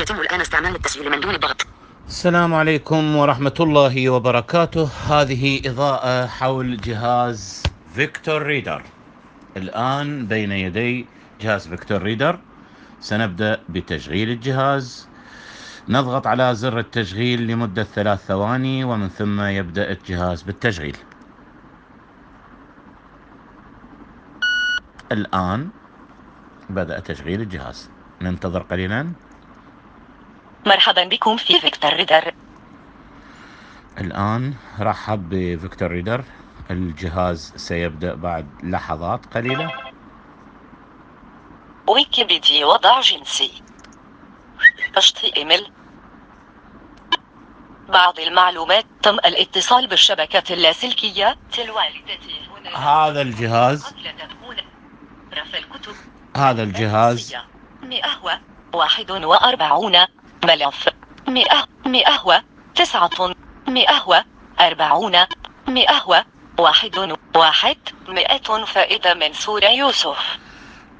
[0.00, 1.66] يتم الآن استعمال التسجيل من دون ضغط.
[2.08, 4.88] السلام عليكم ورحمة الله وبركاته.
[5.08, 7.62] هذه إضاءة حول جهاز
[7.94, 8.82] Victor Reader.
[9.56, 11.06] الآن بين يدي
[11.40, 12.38] جهاز Victor Reader.
[13.00, 15.08] سنبدأ بتشغيل الجهاز.
[15.88, 20.96] نضغط على زر التشغيل لمدة ثلاث ثواني ومن ثم يبدأ الجهاز بالتشغيل.
[25.12, 25.68] الآن
[26.70, 27.90] بدأ تشغيل الجهاز.
[28.22, 29.12] ننتظر قليلا.
[30.66, 32.34] مرحبا بكم في Victor Reader.
[33.98, 36.24] الآن رحب ب Victor Reader.
[36.70, 39.72] الجهاز سيبدأ بعد لحظات قليلة.
[41.86, 43.62] ويكيبيديا وضع جنسي.
[44.98, 45.70] HTML
[47.88, 51.36] بعض المعلومات تم الاتصال بالشبكة اللاسلكية.
[52.74, 53.94] هذا الجهاز.
[56.36, 57.36] هذا الجهاز.
[57.82, 60.88] 141 ملف.
[61.28, 62.40] مئة مئة و
[62.74, 63.34] تسعة
[63.68, 64.14] مئة و
[64.60, 65.16] أربعون
[65.68, 66.22] مئة و
[66.58, 67.76] واحد واحد
[68.08, 70.38] مئة فائدة من سورة يوسف.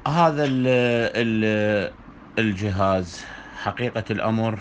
[0.07, 0.67] هذا ال
[1.15, 1.91] الـ
[2.39, 3.25] الجهاز
[3.63, 4.59] حقيقة الأمر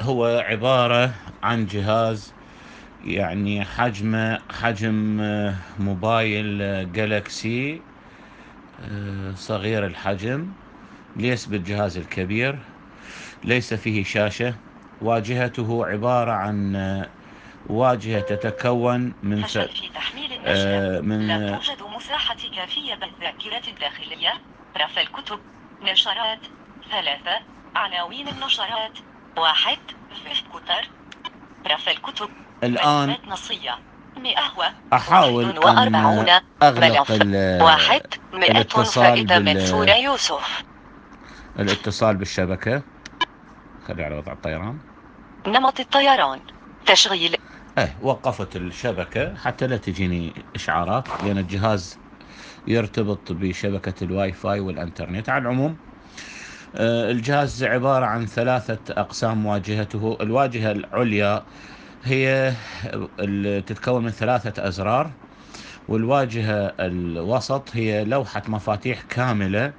[0.00, 1.10] هو عبارة
[1.42, 2.32] عن جهاز
[3.04, 5.16] يعني حجمه حجم
[5.78, 6.58] موبايل
[6.92, 7.80] جالكسي
[8.90, 10.46] آه، صغير الحجم
[11.16, 12.58] ليس بالجهاز الكبير.
[13.44, 14.54] ليس فيه شاشة.
[15.00, 16.76] واجهته عبارة عن
[17.66, 19.46] واجهة تتكون من
[19.94, 24.32] تحميل آه، من لا توجد مساحة كافية بالذاكرة الداخلية.
[24.76, 25.38] رف الكتب.
[25.82, 26.40] نشرات.
[26.90, 27.40] ثلاثة.
[27.76, 28.98] عناوين النشرات.
[29.38, 29.78] واحد.
[30.52, 30.88] كتر.
[31.66, 32.28] رف الكتب.
[32.64, 33.78] الآن نصية.
[34.16, 37.10] مئة أحاول أن أغلق
[37.62, 40.62] واحد مئة الاتصال بال- يوسف.
[41.58, 42.93] الاتصال بالشبكة.
[43.84, 44.78] خلي على وضع الطيران؟
[45.46, 46.40] نمط الطيران
[46.86, 47.34] تشغيل.
[47.78, 51.98] إيه وقفت الشبكة حتى لا تجيني إشعارات لأن الجهاز
[52.66, 55.28] يرتبط بشبكة الواي فاي والإنترنت.
[55.28, 55.76] على العموم
[56.74, 60.18] آه، الجهاز عبارة عن ثلاثة أقسام واجهته.
[60.20, 61.46] الواجهة العليا
[62.04, 62.52] هي
[63.66, 65.10] تتكون من ثلاثة أزرار
[65.88, 69.72] والواجهة الوسط هي لوحة مفاتيح كاملة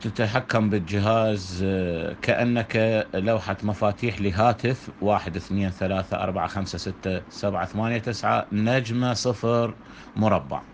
[0.00, 2.76] تتحكم بالجهاز آه، كأنك
[3.14, 4.90] لوحة مفاتيح لهاتف.
[5.00, 9.78] واحد اثنين ثلاثة أربعة خمسة ستة سبعة ثمانية تسعة نجمة صفر
[10.16, 10.66] مربع.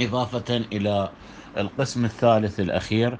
[0.00, 1.14] إضافة إلى
[1.56, 3.18] القسم الثالث الأخير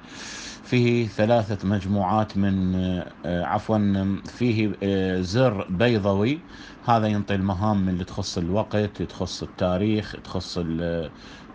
[0.67, 6.45] فيه ثلاثة مجموعات من آه، آه، عفوا فيه آه، زر بيضوي.
[6.83, 11.11] هذا ينطي المهام اللي تخص الوقت تخص التاريخ تخص ال-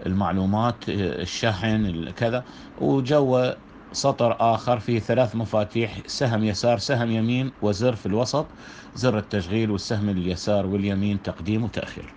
[0.06, 2.44] المعلومات آه، الشحن ال- كذا.
[2.76, 3.52] وجوا
[3.92, 8.54] سطر آخر فيه ثلاث مفاتيح سهم يسار سهم يمين وزر في الوسط.
[8.94, 12.14] زر التشغيل والسهم اليسار واليمين تقديم وتأخير.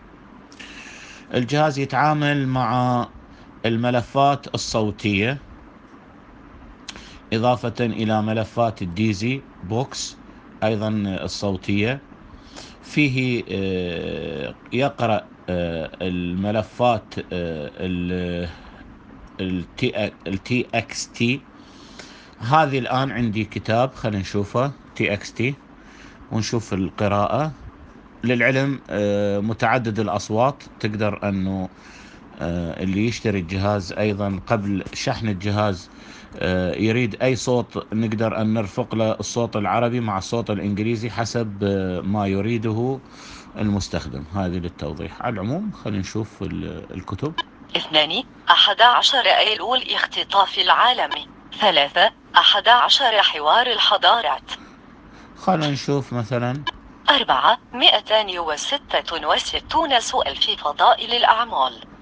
[1.34, 3.10] الجهاز يتعامل مع
[3.66, 5.55] الملفات الصوتية.
[7.34, 10.18] إضافة إلى ملفات ال DAISY books
[10.64, 10.90] أيضا
[11.24, 12.00] الصوتية.
[12.82, 17.14] فيه آه، يقرأ آه، الملفات
[20.28, 21.40] ال TXT
[22.40, 25.54] هذه الآن عندي كتاب خلينا نشوفه TXT
[26.32, 27.52] ونشوف القراءة.
[28.24, 31.70] للعلم آه، متعدد الأصوات تقدر أنه
[32.42, 35.90] اللي يشتري الجهاز أيضا قبل شحن الجهاز
[36.78, 42.28] يريد أي صوت نقدر أن نرفق له الصوت العربي مع الصوت الإنجليزي حسب آه، ما
[42.28, 43.00] يريده
[43.58, 44.24] المستخدم.
[44.36, 45.22] هذه للتوضيح.
[45.22, 47.34] على العموم خلينا نشوف ال- الكتب.
[47.78, 51.10] اثنان أحد عشر أيلول اختطاف العالم.
[51.62, 54.52] ثلاثة أحد عشر حوار الحضارات.
[55.36, 56.64] خلينا نشوف مثلا.
[57.10, 61.95] أربعة مئتان وستة وستون سؤال في فضائل الأعمال.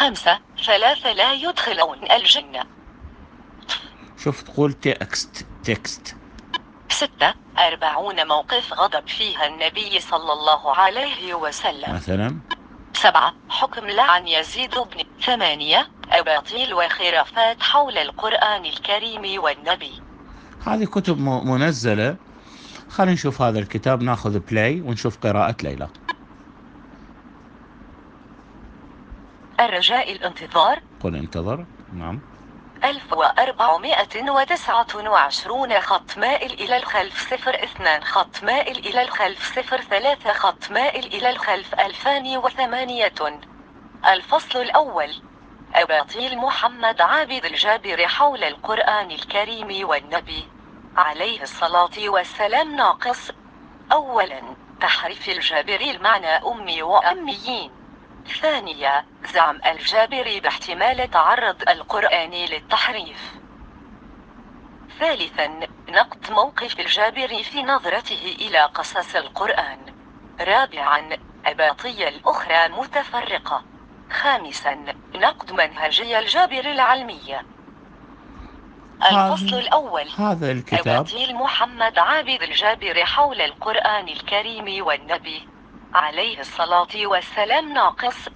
[0.00, 2.64] خمسة ثلاثة لا يدخلون الجنة.
[4.24, 6.16] شوف تقول text text.
[6.88, 11.94] ستة أربعون موقف غضب فيها النبي صلى الله عليه وسلم.
[11.94, 12.36] مثلا؟
[12.92, 20.02] سبعة حكم لعن يزيد بن ثمانية أباطيل وخرافات حول القرآن الكريم والنبي.
[20.66, 22.16] هذه كتب منزلة.
[22.90, 25.88] خلينا نشوف هذا الكتاب ناخذ بلاي ونشوف قراءة ليلى.
[29.60, 31.64] الرجاء الانتظار قل انتظر.
[31.92, 32.20] نعم.
[32.84, 41.06] 1429 خط مائل إلى الخلف صفر اثنان خط مائل إلى الخلف صفر ثلاثة خط مائل
[41.06, 43.12] إلى الخلف 2008
[44.12, 45.22] الفصل الأول.
[45.74, 50.48] أباطيل محمد عابد الجابر حول القرآن الكريم والنبي
[50.96, 53.30] عليه الصلاة والسلام ناقص.
[53.92, 54.42] أولا
[54.80, 57.79] تحريف الجابر المعنى أمي وأميين.
[58.28, 63.34] ثانيا زعم الجابر باحتمال تعرض القرآن للتحريف.
[64.98, 65.46] ثالثا
[65.88, 69.78] نقد موقف الجابر في نظرته إلى قصص القرآن.
[70.40, 73.64] رابعا أباطية الأخرى متفرقة.
[74.10, 77.42] خامسا نقد منهجية الجابر العلمية
[79.02, 80.88] الفصل الأول هذا الكتاب.
[80.88, 85.48] أباطيل محمد عابد الجابر حول القرآن الكريم والنبي.
[85.94, 88.28] عليه الصلاة والسلام ناقص.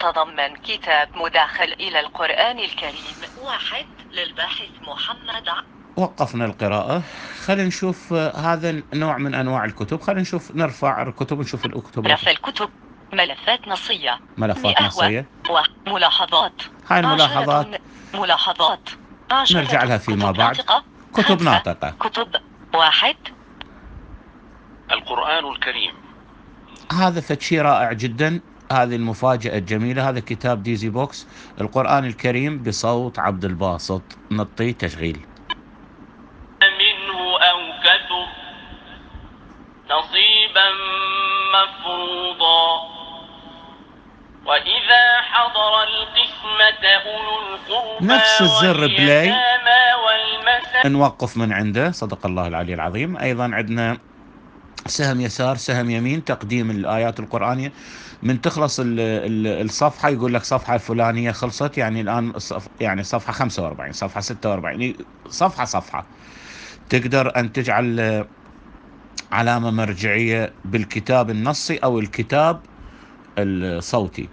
[0.00, 3.16] تضمن كتاب مداخل إلى القرآن الكريم.
[3.42, 5.48] واحد للباحث محمد.
[5.48, 5.60] ع...
[5.96, 7.02] وقفنا القراءة.
[7.44, 10.00] خلينا نشوف هذا نوع من أنواع الكتب.
[10.00, 12.06] خلينا نشوف نرفع الكتب نشوف الكتب.
[12.06, 12.70] رفع الكتب.
[13.12, 14.20] ملفات نصية.
[14.38, 15.26] ملفات نصية.
[15.86, 16.62] وملاحظات.
[16.88, 17.66] هاي الملاحظات.
[18.14, 18.88] ملاحظات.
[19.50, 20.56] نرجع لها فيما كتب بعد.
[20.56, 20.84] ناطقة.
[21.14, 21.90] كتب ناطقة.
[21.90, 22.28] كتب
[22.74, 23.16] واحد.
[24.92, 26.05] القرآن الكريم.
[26.92, 28.40] هذا شيء رائع جدا.
[28.72, 30.08] هذه المفاجأة الجميلة.
[30.08, 31.26] هذا كتاب DAISY books.
[31.60, 34.02] القرآن الكريم بصوت عبد الباسط.
[34.30, 35.20] نطي تشغيل.
[36.62, 37.18] منه
[37.50, 38.26] أو كثر
[39.84, 40.68] نصيبا
[41.54, 42.96] مفروضا.
[44.46, 49.34] وإذا حضر القسمة أولو القربى نفس الزر بلاي.
[50.86, 51.90] نوقف من عنده.
[51.90, 53.16] صدق الله العلي العظيم.
[53.16, 53.98] أيضا عندنا
[54.86, 57.72] سهم يسار سهم يمين تقديم الآيات القرآنية.
[58.22, 62.32] من تخلص ال- ال- الصفحة يقول لك صفحة الفلانية خلصت يعني الآن
[62.80, 64.96] يعني صفحة 45 صفحة 46 يعني
[65.28, 66.10] صفحة صفحة.
[66.88, 68.24] تقدر أن تجعل
[69.32, 72.62] علامة مرجعية بالكتاب النصي أو الكتاب
[73.38, 74.28] الصوتي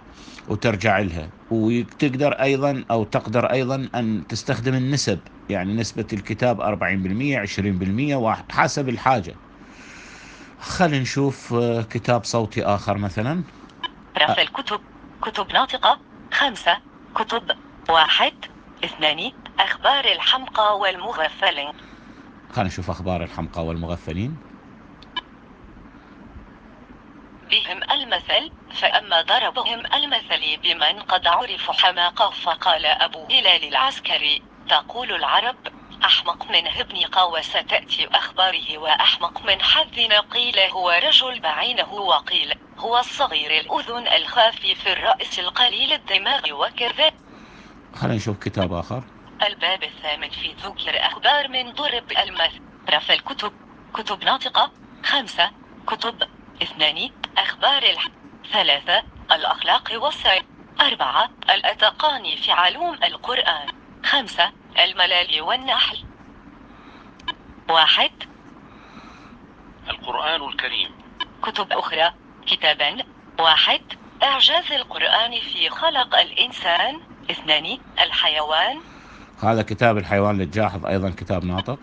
[0.48, 1.30] وترجع لها.
[1.50, 5.18] وتقدر أيضا أو تقدر أيضا أن تستخدم النسب
[5.48, 9.34] يعني نسبة الكتاب 40% 20% واحد- حسب الحاجة.
[10.64, 13.44] خلينا نشوف آه، كتاب صوتي آخر مثلا.
[14.18, 14.80] رفع الكتب
[15.22, 15.98] كتب ناطقة
[16.32, 16.78] خمسة
[17.14, 17.50] كتب
[17.88, 18.32] واحد
[18.84, 21.72] اثنان أخبار الحمقى والمغفلين.
[22.52, 24.36] خلينا نشوف أخبار الحمقى والمغفلين.
[27.50, 35.56] بهم المثل فأما ضربهم المثل بمن قد عرف حماقة فقال أبو هلال العسكري تقول العرب
[36.04, 42.98] أحمق من ابن قوس تأتي أخباره وأحمق من حذن قيل هو رجل بعينه وقيل هو
[42.98, 47.10] الصغير الأذن الخفيف الرأس القليل الدماغ وكذا.
[47.94, 49.02] خلينا نشوف كتاب آخر.
[49.42, 52.60] الباب الثامن في ذكر أخبار من ضرب المثل.
[52.90, 53.52] رفع الكتب.
[53.94, 54.70] كتب ناطقة.
[55.04, 55.50] خمسة.
[55.86, 56.22] كتب.
[56.62, 57.10] اثنان.
[57.38, 58.08] أخبار الح...
[58.52, 59.02] ثلاثة.
[59.32, 60.44] الأخلاق والسير
[60.80, 61.30] أربعة.
[61.50, 63.83] الأتقان في علوم القرآن.
[64.04, 65.98] خمسة الملال والنحل.
[67.68, 68.10] واحد.
[69.90, 70.90] القرآن الكريم.
[71.42, 72.14] كتب أخرى
[72.46, 73.04] كتابا.
[73.38, 73.80] واحد.
[74.22, 77.00] إعجاز القرآن في خلق الإنسان.
[77.30, 78.80] اثنان الحيوان.
[79.42, 81.78] هذا كتاب الحيوان للجاحظ أيضا كتاب ناطق.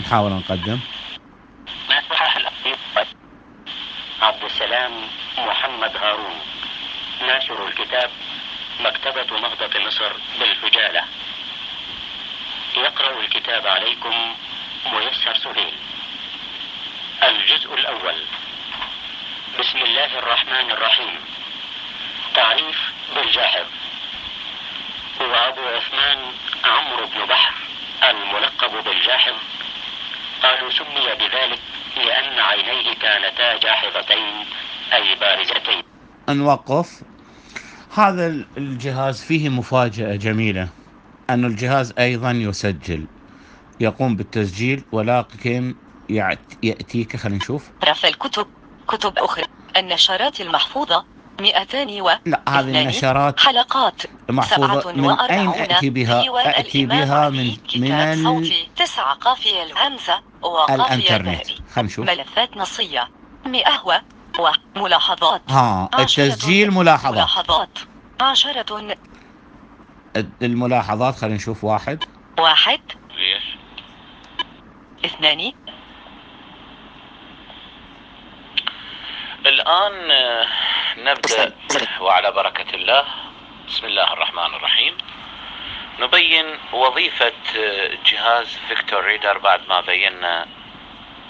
[0.00, 0.80] نحاول نقدم.
[4.22, 4.92] عبد السلام
[5.38, 6.36] محمد هارون.
[7.20, 8.10] ناشر الكتاب
[8.80, 11.04] مكتبة نهضة مصر بالفجالة
[12.76, 14.34] يقرأ الكتاب عليكم
[14.92, 15.74] ميسر سهيل.
[17.22, 18.24] الجزء الأول.
[19.58, 21.20] بسم الله الرحمن الرحيم.
[22.34, 23.66] تعريف بالجاحظ
[25.20, 26.32] هو أبو عثمان
[26.64, 27.54] عمرو بن بحر
[28.10, 29.34] الملقب بالجاحظ
[30.42, 31.60] قالوا سمي بذلك
[31.96, 34.46] لأن عينيه كانتا جاحظتين
[34.92, 35.82] أي بارزتين.
[36.28, 37.02] نوقف
[37.94, 40.68] هذا ال- الجهاز فيه مفاجأة جميلة
[41.30, 43.06] أن الجهاز أيضا يسجل
[43.80, 45.74] يقوم بالتسجيل ولكن
[46.62, 47.70] يأتيك خلينا نشوف.
[47.84, 48.46] رفع الكتب
[48.88, 49.44] كتب أخرى.
[49.76, 51.04] النشرات المحفوظة
[51.40, 54.92] 200 و لا هذه النشرات حلقات محفوظة.
[54.92, 56.24] من أين أتي بها؟
[56.60, 61.46] أتي بها من من ال- تسعة قافية الهمزة وقافية الإنترنت.
[61.46, 62.06] خلينا نشوف.
[62.06, 63.08] ملفات نصية.
[63.46, 63.92] مئة و
[64.38, 65.42] وملاحظات.
[65.50, 67.14] ها التسجيل ملاحظات.
[67.14, 67.78] ملاحظات.
[68.20, 68.96] عشرة
[70.42, 72.04] الملاحظات خلينا نشوف واحد.
[72.38, 72.80] واحد.
[73.16, 73.44] ليش؟
[75.04, 75.52] اثنان
[79.46, 80.46] الآن آه،
[80.98, 81.52] نبدأ
[82.00, 83.04] وعلى بركة الله.
[83.68, 84.94] بسم الله الرحمن الرحيم.
[86.00, 90.46] نبين وظيفة آه، جهاز Victor Reader بعد ما بينا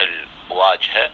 [0.01, 1.11] الواجهة.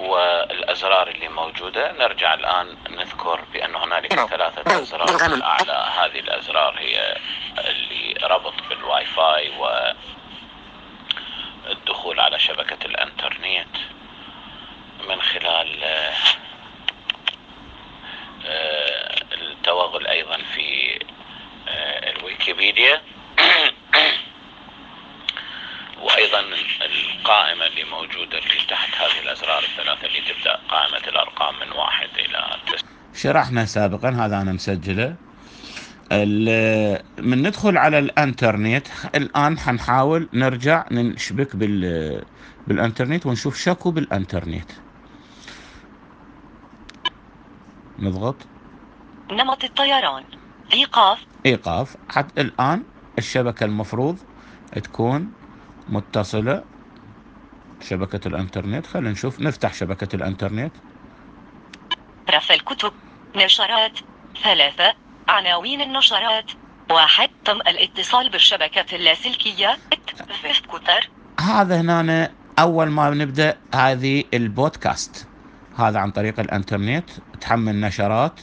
[0.00, 1.92] والأزرار اللي موجودة.
[1.92, 6.78] نرجع الآن نذكر بأن هنالك ثلاثة أزرار أعلى هذه الأزرار.
[6.78, 7.16] هي
[7.58, 9.52] اللي ربط بالواي فاي
[11.66, 13.76] والدخول على شبكة الإنترنت
[15.08, 15.84] من خلال
[18.46, 20.98] آه، التوغل أيضا في
[21.68, 23.02] آه، الويكيبيديا.
[26.00, 26.40] وأيضا
[26.82, 32.56] القائمة اللي موجودة في تحت هذه الازرار الثلاثه اللي تبدا قائمه الارقام من واحد إلى
[32.66, 32.88] تسعه.
[33.22, 35.16] شرحنا سابقا هذا أنا مسجله.
[36.12, 42.24] ال- من ندخل على الانترنت الآن حنحاول نرجع نشبك بال
[42.66, 44.70] بالانترنت ونشوف شكو بالانترنت.
[47.98, 48.48] نضغط.
[49.32, 50.24] نمط الطيران.
[50.74, 51.26] إيقاف.
[51.46, 51.96] إيقاف.
[52.08, 52.84] حتى الآن
[53.18, 54.18] الشبكة المفروض
[54.72, 55.32] تكون
[55.88, 56.64] متصلة
[57.82, 58.86] شبكة الانترنت.
[58.86, 59.40] خلينا نشوف.
[59.40, 60.76] نفتح شبكة الانترنت.
[62.30, 62.92] رف الكتب.
[63.36, 63.98] نشرات
[64.44, 64.94] ثلاثة
[65.28, 66.50] عناوين النشرات.
[66.90, 69.78] واحد تم الاتصال بالشبكة اللاسلكية.
[70.42, 71.10] فيف كتر
[71.40, 75.28] هذا هنا أول ما نبدأ هذه البودكاست.
[75.76, 77.10] هذا عن طريق الإنترنت.
[77.40, 78.40] تحمل نشرات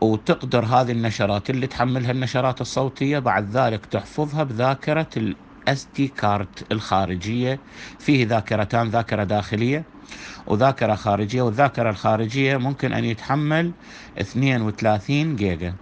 [0.00, 5.34] وتقدر هذه النشرات اللي تحملها النشرات الصوتية بعد ذلك تحفظها بذاكرة
[5.66, 7.60] ال SD card الخارجية.
[7.98, 9.84] فيه ذاكرتان ذاكرة داخلية
[10.46, 13.72] وذاكرة خارجية والذاكرة الخارجية ممكن أن يتحمل
[14.18, 15.74] 32 جيجا.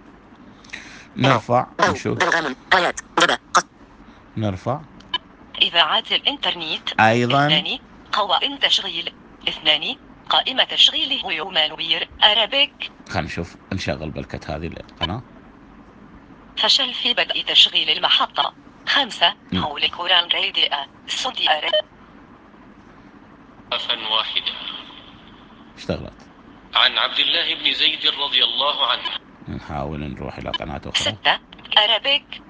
[1.15, 2.19] نرفع نشوف.
[4.37, 4.81] نرفع.
[5.61, 6.99] إذاعات الإنترنت.
[6.99, 7.45] أيضا.
[7.47, 7.79] اثنان
[8.11, 9.13] قوائم تشغيل.
[9.47, 9.95] اثنان
[10.29, 13.55] قائمة تشغيل هيومان وير أرابيك خلينا نشوف.
[13.73, 15.21] نشغل بلكت هذه القناة.
[16.57, 18.64] فشل في بدء تشغيل المحطة.
[18.87, 19.35] خمسة.
[19.61, 20.65] حول كوران راديو
[21.07, 21.71] سودي أرا
[23.73, 24.53] أفا واحدة.
[25.77, 26.13] اشتغلت.
[26.75, 29.09] عن عبد الله بن زيد رضي الله عنه.
[29.55, 30.93] نحاول نروح إلى قناة أخرى.
[30.93, 31.39] ستة.
[31.77, 32.41] أرابيك.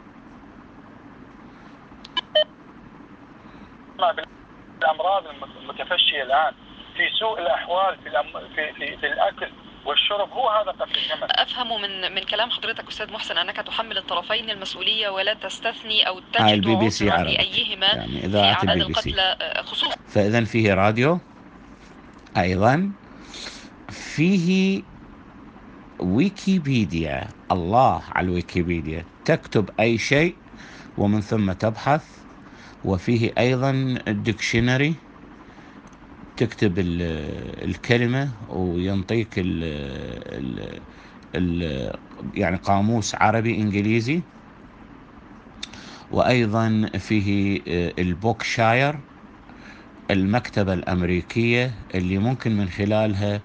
[4.81, 6.53] الأمراض المتفشية الآن
[6.97, 8.31] في سوء الأحوال في الأم...
[8.55, 9.51] في, في في الأكل.
[9.85, 14.49] والشرب هو هذا قتل النمل أفهم من من كلام حضرتك أستاذ محسن أنك تحمل الطرفين
[14.49, 18.93] المسؤولية ولا تستثني أو هاي تجد البي بي سي عربي لأيهما يعني اعداد البي بي
[18.93, 19.09] سي.
[19.09, 19.95] القتلى آه، خصوصا.
[20.07, 21.19] فإذا فيه راديو.
[22.37, 22.91] أيضا
[23.89, 24.81] فيه
[25.99, 27.27] ويكيبيديا.
[27.51, 29.05] الله على الويكيبيديا.
[29.25, 30.35] تكتب أي شيء
[30.97, 32.03] ومن ثم تبحث.
[32.85, 33.69] وفيه أيضا
[34.07, 34.95] الدكشنري
[36.37, 39.63] تكتب ال- الكلمة وينطيك ال
[40.27, 40.79] ال
[41.35, 41.91] ال
[42.33, 44.21] يعني قاموس عربي إنجليزي.
[46.11, 48.99] وأيضا فيه آه، البوكشاير
[50.11, 53.41] المكتبة الأمريكية اللي ممكن من خلالها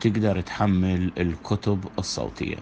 [0.00, 2.56] تقدر تحمل الكتب الصوتية.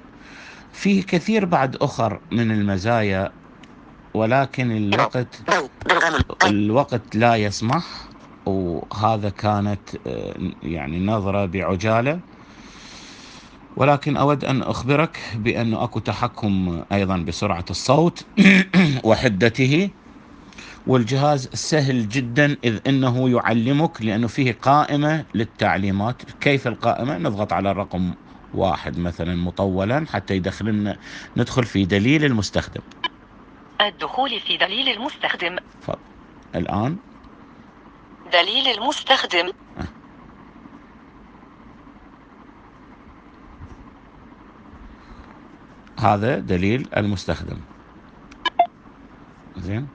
[0.72, 3.32] فيه كثير بعد أخر من المزايا
[4.14, 5.40] ولكن الوقت
[6.44, 8.13] الوقت لا يسمح.
[8.46, 12.20] وهذا كانت آه، يعني نظرة بعجالة.
[13.76, 18.26] ولكن أود أن أخبرك بأنه أكو تحكم أيضا بسرعة الصوت
[19.04, 19.90] وحدته.
[20.86, 26.22] والجهاز سهل جدا إذ أنه يعلمك لأنه فيه قائمة للتعليمات.
[26.40, 28.14] كيف القائمة؟ نضغط على الرقم
[28.52, 30.98] واحد مثلا مطولا حتى يدخلنا
[31.36, 32.82] ندخل في دليل المستخدم.
[33.80, 35.56] الدخول في دليل المستخدم.
[36.54, 36.98] الآن.
[38.34, 39.52] دليل المستخدم.
[46.00, 47.60] هذا دليل المستخدم.
[49.56, 49.88] زين.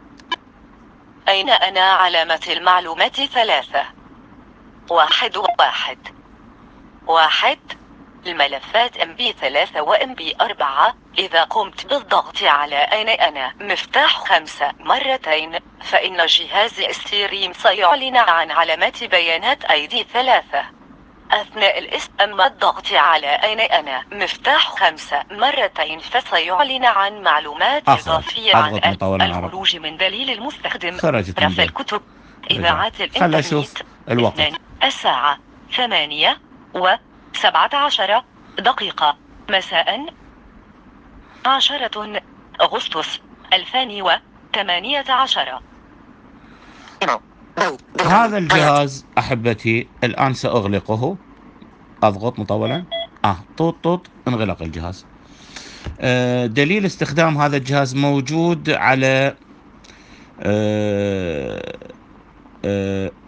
[1.28, 3.84] أين أنا علامة المعلومات ثلاثة؟
[4.90, 5.98] واحد واحد.
[7.08, 7.60] واحد.
[8.28, 10.96] الملفات MP ثلاثة و MP أربعة.
[11.18, 15.69] إذا قمت بالضغط على أين أنا؟ مفتاح خمسة مرتين.
[15.82, 20.66] فإن جهاز Stream سيعلن عن علامات بيانات ID ثلاثة.
[21.32, 27.90] أثناء الاسم أما الضغط على أين أنا؟ مفتاح خمسة مرتين فسيعلن عن معلومات.
[27.90, 30.98] إضافية عن الخروج من دليل المستخدم.
[30.98, 31.62] خرجت دليل.
[31.62, 32.02] الكتب.
[32.52, 33.36] إذاعات الإنترنت.
[33.36, 33.74] أشوف
[34.10, 34.54] الوقت.
[34.84, 35.40] الساعة
[35.76, 36.40] ثمانية
[36.74, 38.24] وسبعة عشر
[38.60, 39.18] دقيقة.
[39.50, 40.06] مساء.
[41.46, 42.22] عشرة
[42.62, 43.20] أغسطس
[43.54, 45.60] ألفان وثمانية عشر.
[48.02, 51.18] هذا الجهاز أحبتي الآن سأغلقه.
[52.04, 52.86] أضغط مطولا.
[53.26, 55.06] آه طوط طوط انغلق الجهاز.
[56.00, 59.36] آه، دليل استخدام هذا الجهاز موجود على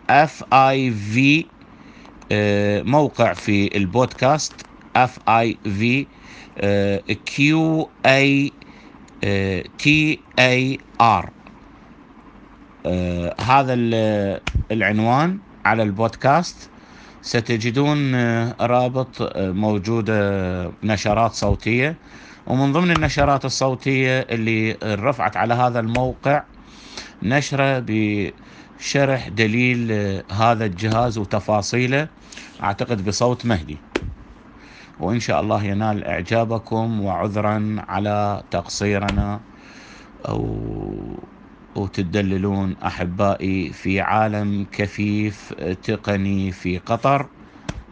[0.09, 1.45] FAV
[2.85, 4.53] موقع في البودكاست.
[4.95, 6.07] F A V
[7.25, 8.51] Q A
[9.77, 11.29] T A R
[13.41, 16.69] هذا ال- العنوان على البودكاست.
[17.21, 21.95] ستجدون آه، رابط آه، موجودة نشرات صوتية.
[22.47, 26.43] ومن ضمن النشرات الصوتية اللي رفعت على هذا الموقع
[27.23, 32.07] نشرة بشرح دليل آه، هذا الجهاز وتفاصيله.
[32.63, 33.77] أعتقد بصوت مهدي.
[34.99, 39.39] وإن شاء الله ينال إعجابكم وعذرا على تقصيرنا
[40.27, 40.59] أو
[41.75, 47.25] وتدللون أحبائي في عالم كفيف تقني في قطر.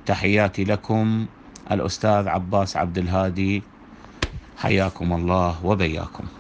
[0.06, 1.26] تحياتي لكم
[1.72, 3.64] الأستاذ عباس عبد الهادي.
[4.58, 6.39] حياكم الله وبياكم.